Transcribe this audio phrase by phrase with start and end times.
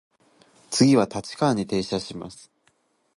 [0.71, 2.49] 次は立川に停車いたします。